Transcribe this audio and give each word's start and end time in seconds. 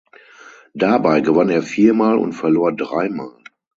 Dabei 0.73 1.21
gewann 1.21 1.49
er 1.51 1.61
viermal 1.61 2.17
und 2.17 2.33
verlor 2.33 2.75
dreimal. 2.75 3.37